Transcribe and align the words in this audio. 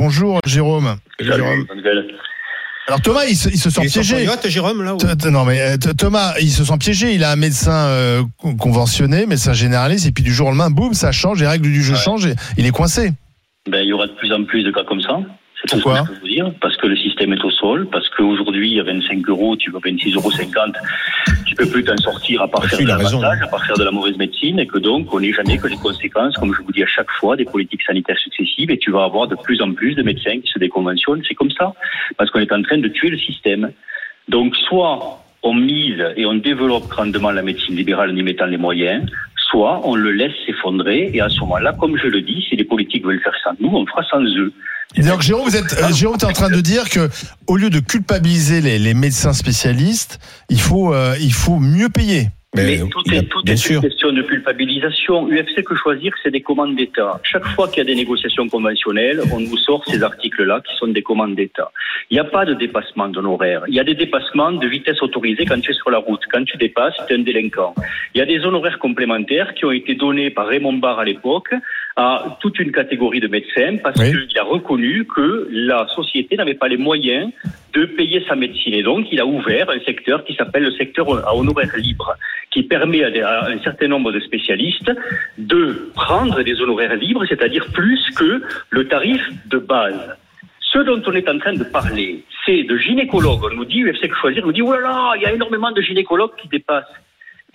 Bonjour 0.00 0.40
Jérôme. 0.44 0.96
Jérôme. 1.18 1.66
Alors 2.86 3.00
Thomas, 3.00 3.24
il 3.28 3.34
se, 3.34 3.48
il 3.48 3.56
se 3.58 3.70
sent 3.70 3.80
Il 3.84 3.90
piégé. 3.90 4.24
yacht, 4.24 4.46
Jérôme, 4.46 4.82
là 4.82 4.94
ou- 4.94 5.30
Non 5.30 5.44
mais 5.46 5.58
euh, 5.60 5.76
Thomas, 5.98 6.34
il 6.40 6.50
se 6.50 6.64
sent 6.64 6.76
piégé. 6.78 7.14
Il 7.14 7.24
a 7.24 7.32
un 7.32 7.36
médecin 7.36 7.86
euh, 7.88 8.22
con- 8.36 8.56
conventionné, 8.56 9.24
médecin 9.26 9.54
généraliste, 9.54 10.06
et 10.06 10.12
puis 10.12 10.22
du 10.22 10.32
jour 10.34 10.48
au 10.48 10.50
lendemain, 10.50 10.70
boum, 10.70 10.92
ça 10.92 11.12
change, 11.12 11.40
les 11.40 11.46
règles 11.48 11.64
du 11.72 11.82
jeu 11.82 11.94
Ouais. 11.94 11.98
changent, 11.98 12.26
et 12.26 12.34
il 12.58 12.66
est 12.66 12.70
coincé. 12.70 13.12
Ben, 13.70 13.80
il 13.80 13.88
y 13.88 13.92
aura 13.94 14.06
de 14.06 14.12
plus 14.12 14.30
en 14.32 14.44
plus 14.44 14.62
de 14.62 14.70
cas 14.70 14.84
comme 14.84 15.00
ça. 15.00 15.18
C'est 15.62 15.68
tout 15.70 15.78
ce 15.78 15.82
Pourquoi 15.82 16.02
que 16.02 16.08
je 16.08 16.12
peux 16.12 16.20
vous 16.20 16.28
dire. 16.28 16.52
Parce 16.60 16.76
que 16.76 16.86
le 16.86 16.96
système 16.96 17.32
est 17.32 17.42
au 17.42 17.50
sol, 17.50 17.88
parce 17.90 18.08
qu'aujourd'hui, 18.10 18.78
à 18.78 18.82
25 18.84 19.26
euros, 19.30 19.56
tu 19.56 19.70
veux 19.72 19.78
26,50 19.80 20.14
euros, 20.14 20.30
peux 21.56 21.68
plus 21.68 21.84
t'en 21.84 21.96
sortir 21.96 22.42
à 22.42 22.48
part 22.48 22.62
Là-dessus, 22.62 22.86
faire 22.86 22.96
de 22.96 23.02
l'avantage, 23.02 23.42
à 23.42 23.46
part 23.48 23.64
faire 23.64 23.76
de 23.76 23.84
la 23.84 23.90
mauvaise 23.90 24.16
médecine, 24.16 24.58
et 24.58 24.66
que 24.66 24.78
donc, 24.78 25.12
on 25.12 25.20
n'est 25.20 25.32
jamais 25.32 25.58
que 25.58 25.66
les 25.66 25.76
conséquences, 25.76 26.36
comme 26.36 26.54
je 26.54 26.62
vous 26.62 26.72
dis 26.72 26.82
à 26.82 26.86
chaque 26.86 27.10
fois, 27.10 27.36
des 27.36 27.44
politiques 27.44 27.82
sanitaires 27.82 28.18
successives, 28.18 28.70
et 28.70 28.78
tu 28.78 28.90
vas 28.90 29.04
avoir 29.04 29.26
de 29.26 29.36
plus 29.36 29.60
en 29.62 29.72
plus 29.72 29.94
de 29.94 30.02
médecins 30.02 30.40
qui 30.40 30.50
se 30.52 30.58
déconventionnent. 30.58 31.22
C'est 31.26 31.34
comme 31.34 31.50
ça. 31.50 31.72
Parce 32.16 32.30
qu'on 32.30 32.40
est 32.40 32.52
en 32.52 32.62
train 32.62 32.78
de 32.78 32.88
tuer 32.88 33.10
le 33.10 33.18
système. 33.18 33.72
Donc, 34.28 34.54
soit 34.56 35.24
on 35.42 35.54
mise 35.54 36.02
et 36.16 36.26
on 36.26 36.34
développe 36.34 36.88
grandement 36.88 37.30
la 37.30 37.42
médecine 37.42 37.76
libérale 37.76 38.10
en 38.10 38.16
y 38.16 38.22
mettant 38.22 38.46
les 38.46 38.56
moyens, 38.56 39.06
on 39.64 39.94
le 39.94 40.12
laisse 40.12 40.32
s'effondrer, 40.46 41.10
et 41.12 41.20
à 41.20 41.28
ce 41.28 41.40
moment-là, 41.40 41.74
comme 41.78 41.96
je 41.96 42.08
le 42.08 42.22
dis, 42.22 42.44
si 42.48 42.56
les 42.56 42.64
politiques 42.64 43.04
veulent 43.04 43.22
faire 43.22 43.34
sans 43.42 43.52
nous, 43.60 43.74
on 43.74 43.86
fera 43.86 44.02
sans 44.10 44.22
eux. 44.22 44.52
Donc 44.96 45.20
Jérôme, 45.20 45.44
vous 45.44 45.56
êtes, 45.56 45.76
euh, 45.78 45.92
Jérôme, 45.92 46.16
t'es 46.16 46.26
en 46.26 46.32
train 46.32 46.48
de 46.48 46.60
dire 46.60 46.88
que 46.88 47.08
au 47.46 47.56
lieu 47.56 47.70
de 47.70 47.80
culpabiliser 47.80 48.60
les, 48.60 48.78
les 48.78 48.94
médecins 48.94 49.32
spécialistes, 49.32 50.18
il 50.48 50.60
faut, 50.60 50.94
euh, 50.94 51.14
il 51.20 51.32
faut 51.32 51.58
mieux 51.58 51.88
payer. 51.88 52.28
Mais, 52.56 52.78
Mais 52.82 52.88
tout 52.88 53.02
est, 53.12 53.22
tout 53.28 53.42
bien 53.42 53.54
est 53.54 53.56
sûr. 53.56 53.76
une 53.82 53.88
question 53.88 54.12
de 54.12 54.22
culpabilisation. 54.22 55.28
UFC 55.28 55.62
que 55.62 55.74
choisir, 55.74 56.12
c'est 56.22 56.30
des 56.30 56.40
commandes 56.40 56.74
d'État. 56.74 57.20
Chaque 57.22 57.46
fois 57.48 57.68
qu'il 57.68 57.78
y 57.78 57.80
a 57.82 57.84
des 57.84 57.94
négociations 57.94 58.48
conventionnelles, 58.48 59.20
on 59.32 59.40
nous 59.40 59.56
sort 59.58 59.84
ces 59.86 60.02
articles-là 60.02 60.62
qui 60.66 60.74
sont 60.76 60.88
des 60.88 61.02
commandes 61.02 61.34
d'État. 61.34 61.70
Il 62.10 62.14
n'y 62.14 62.20
a 62.20 62.24
pas 62.24 62.44
de 62.44 62.54
dépassement 62.54 63.08
d'honoraires. 63.08 63.62
Il 63.68 63.74
y 63.74 63.80
a 63.80 63.84
des 63.84 63.94
dépassements 63.94 64.52
de 64.52 64.66
vitesse 64.66 65.02
autorisée 65.02 65.44
quand 65.44 65.60
tu 65.60 65.70
es 65.70 65.74
sur 65.74 65.90
la 65.90 65.98
route. 65.98 66.22
Quand 66.32 66.44
tu 66.44 66.56
dépasses, 66.56 66.94
tu 67.06 67.14
es 67.14 67.16
un 67.16 67.22
délinquant. 67.22 67.74
Il 68.14 68.18
y 68.18 68.22
a 68.22 68.26
des 68.26 68.40
honoraires 68.44 68.78
complémentaires 68.78 69.54
qui 69.54 69.64
ont 69.64 69.72
été 69.72 69.94
donnés 69.94 70.30
par 70.30 70.46
Raymond 70.46 70.74
Barre 70.74 71.00
à 71.00 71.04
l'époque 71.04 71.52
à 71.96 72.36
toute 72.40 72.58
une 72.58 72.72
catégorie 72.72 73.20
de 73.20 73.28
médecins 73.28 73.78
parce 73.82 73.98
Oui. 73.98 74.26
qu'il 74.28 74.38
a 74.38 74.44
reconnu 74.44 75.06
que 75.06 75.48
la 75.50 75.86
société 75.88 76.36
n'avait 76.36 76.54
pas 76.54 76.68
les 76.68 76.76
moyens 76.76 77.32
de 77.72 77.86
payer 77.86 78.22
sa 78.28 78.36
médecine. 78.36 78.74
Et 78.74 78.82
donc, 78.82 79.06
il 79.10 79.18
a 79.18 79.26
ouvert 79.26 79.70
un 79.70 79.80
secteur 79.80 80.24
qui 80.24 80.34
s'appelle 80.34 80.64
le 80.64 80.72
secteur 80.72 81.06
à 81.26 81.34
honoraires 81.34 81.76
libres, 81.76 82.14
qui 82.50 82.62
permet 82.64 83.02
à, 83.22 83.46
un 83.46 83.58
certain 83.60 83.88
nombre 83.88 84.12
de 84.12 84.20
spécialistes 84.20 84.92
de 85.38 85.90
prendre 85.94 86.42
des 86.42 86.60
honoraires 86.60 86.96
libres, 86.96 87.24
c'est-à-dire 87.26 87.66
plus 87.72 88.00
que 88.14 88.42
le 88.70 88.88
tarif 88.88 89.22
de 89.46 89.58
base. 89.58 90.16
Ce 90.60 90.78
dont 90.80 91.02
on 91.06 91.12
est 91.12 91.28
en 91.28 91.38
train 91.38 91.54
de 91.54 91.64
parler, 91.64 92.24
c'est 92.44 92.64
de 92.64 92.76
gynécologues. 92.76 93.44
On 93.50 93.54
nous 93.54 93.64
dit, 93.64 93.82
UFC 93.82 94.12
choisir, 94.20 94.42
on 94.42 94.48
nous 94.48 94.52
dit, 94.52 94.62
oh 94.62 94.72
là 94.72 94.80
là, 94.80 95.12
il 95.16 95.22
y 95.22 95.26
a 95.26 95.32
énormément 95.32 95.72
de 95.72 95.80
gynécologues 95.80 96.36
qui 96.40 96.48
dépassent. 96.48 96.84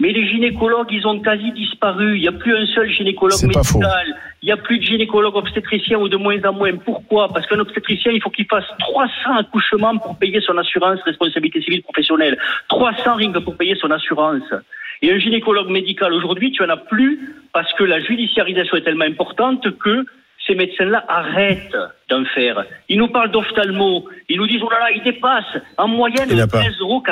Mais 0.01 0.11
les 0.13 0.27
gynécologues, 0.27 0.91
ils 0.91 1.05
ont 1.05 1.19
quasi 1.19 1.51
disparu. 1.51 2.17
Il 2.17 2.21
n'y 2.21 2.27
a 2.27 2.31
plus 2.31 2.55
un 2.57 2.65
seul 2.65 2.89
gynécologue 2.89 3.43
médical. 3.43 4.07
Il 4.41 4.47
n'y 4.47 4.51
a 4.51 4.57
plus 4.57 4.79
de 4.79 4.83
gynécologue 4.83 5.35
obstétricien 5.35 5.99
ou 5.99 6.09
de 6.09 6.17
moins 6.17 6.43
en 6.43 6.53
moins. 6.53 6.75
Pourquoi? 6.75 7.27
Parce 7.27 7.45
qu'un 7.45 7.59
obstétricien, 7.59 8.11
il 8.11 8.19
faut 8.19 8.31
qu'il 8.31 8.47
fasse 8.47 8.65
300 8.79 9.11
accouchements 9.37 9.95
pour 9.99 10.17
payer 10.17 10.41
son 10.41 10.57
assurance 10.57 10.99
responsabilité 11.05 11.61
civile 11.61 11.83
professionnelle. 11.83 12.35
300 12.69 13.13
rings 13.13 13.43
pour 13.43 13.55
payer 13.55 13.75
son 13.75 13.91
assurance. 13.91 14.51
Et 15.03 15.11
un 15.11 15.19
gynécologue 15.19 15.69
médical, 15.69 16.11
aujourd'hui, 16.13 16.51
tu 16.51 16.63
en 16.63 16.69
as 16.69 16.77
plus 16.77 17.19
parce 17.53 17.71
que 17.73 17.83
la 17.83 17.99
judiciarisation 17.99 18.77
est 18.77 18.81
tellement 18.81 19.05
importante 19.05 19.77
que 19.77 20.03
ces 20.47 20.55
médecins-là 20.55 21.05
arrêtent 21.09 21.77
d'en 22.09 22.25
faire. 22.25 22.65
Ils 22.89 22.97
nous 22.97 23.09
parlent 23.09 23.29
d'ophtalmo. 23.29 24.09
Ils 24.29 24.37
nous 24.37 24.47
disent, 24.47 24.63
oh 24.63 24.69
là 24.71 24.79
là, 24.79 24.91
ils 24.95 25.03
dépassent 25.03 25.61
en 25.77 25.87
moyenne 25.87 26.25
Il 26.31 26.37
n'y 26.37 26.41
en 26.41 26.45
a 26.45 26.47
pas. 26.47 26.61
13,80 26.61 26.79
euros. 26.81 27.03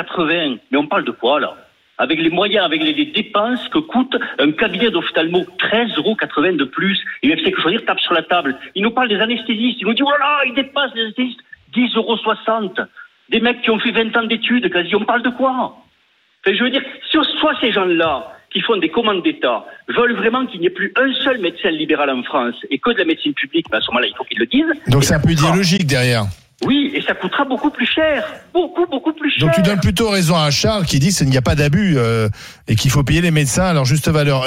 Mais 0.72 0.78
on 0.78 0.88
parle 0.88 1.04
de 1.04 1.12
quoi, 1.12 1.38
là? 1.38 1.54
Avec 2.00 2.18
les 2.18 2.30
moyens, 2.30 2.64
avec 2.64 2.82
les, 2.82 2.94
les 2.94 3.06
dépenses 3.06 3.68
que 3.68 3.78
coûte 3.78 4.16
un 4.38 4.50
cabinet 4.52 4.90
d'ophtalmo, 4.90 5.40
13,80 5.58 5.98
euros 5.98 6.16
de 6.56 6.64
plus. 6.64 6.98
Et 7.22 7.28
même 7.28 7.38
c'est 7.44 7.52
que 7.52 7.60
choisir 7.60 7.84
tape 7.84 8.00
sur 8.00 8.14
la 8.14 8.22
table. 8.22 8.56
Il 8.74 8.82
nous 8.82 8.90
parle 8.90 9.08
des 9.08 9.20
anesthésistes. 9.20 9.78
Il 9.80 9.86
nous 9.86 9.94
dit, 9.94 10.02
oh 10.02 10.10
là 10.10 10.18
là, 10.18 10.38
ils 10.46 10.54
dépassent 10.54 10.94
les 10.94 11.02
anesthésistes, 11.02 11.40
10,60 11.76 11.96
euros. 11.96 12.88
Des 13.28 13.40
mecs 13.40 13.60
qui 13.62 13.70
ont 13.70 13.78
fait 13.78 13.92
20 13.92 14.16
ans 14.16 14.24
d'études, 14.24 14.72
quasi. 14.72 14.96
On 14.96 15.04
parle 15.04 15.22
de 15.22 15.28
quoi? 15.28 15.52
Enfin, 15.52 16.56
je 16.56 16.64
veux 16.64 16.70
dire, 16.70 16.82
si 17.10 17.18
soit 17.38 17.54
ces 17.60 17.70
gens-là 17.70 18.32
qui 18.50 18.60
font 18.62 18.78
des 18.78 18.88
commandes 18.88 19.22
d'État 19.22 19.64
veulent 19.88 20.16
vraiment 20.16 20.46
qu'il 20.46 20.60
n'y 20.60 20.66
ait 20.66 20.70
plus 20.70 20.92
un 20.96 21.12
seul 21.22 21.38
médecin 21.38 21.70
libéral 21.70 22.10
en 22.10 22.22
France 22.22 22.56
et 22.70 22.78
que 22.78 22.90
de 22.90 22.98
la 22.98 23.04
médecine 23.04 23.34
publique, 23.34 23.66
ben 23.70 23.78
à 23.78 23.80
ce 23.80 23.90
moment-là, 23.90 24.08
il 24.08 24.16
faut 24.16 24.24
qu'ils 24.24 24.38
le 24.38 24.46
disent. 24.46 24.72
Donc 24.88 25.04
c'est 25.04 25.14
un 25.14 25.20
peu 25.20 25.30
idéologique 25.30 25.86
derrière. 25.86 26.24
Oui, 26.66 26.92
et 26.94 27.00
ça 27.02 27.14
coûtera 27.14 27.44
beaucoup 27.44 27.70
plus 27.70 27.86
cher. 27.86 28.24
Beaucoup, 28.52 28.86
beaucoup 28.86 29.12
plus 29.14 29.30
cher. 29.30 29.46
Donc 29.46 29.54
tu 29.54 29.62
donnes 29.62 29.80
plutôt 29.80 30.10
raison 30.10 30.36
à 30.36 30.50
Charles 30.50 30.84
qui 30.84 30.98
dit 30.98 31.14
qu'il 31.14 31.28
n'y 31.28 31.38
a 31.38 31.42
pas 31.42 31.54
d'abus 31.54 31.94
euh, 31.96 32.28
et 32.68 32.76
qu'il 32.76 32.90
faut 32.90 33.02
payer 33.02 33.22
les 33.22 33.30
médecins 33.30 33.64
à 33.64 33.72
leur 33.72 33.86
juste 33.86 34.08
valeur. 34.08 34.38